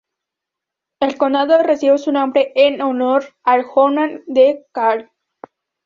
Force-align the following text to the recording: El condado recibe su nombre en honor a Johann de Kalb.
El 0.99 1.15
condado 1.15 1.61
recibe 1.61 1.95
su 1.99 2.11
nombre 2.11 2.53
en 2.55 2.81
honor 2.81 3.35
a 3.43 3.61
Johann 3.61 4.23
de 4.25 4.65
Kalb. 4.71 5.11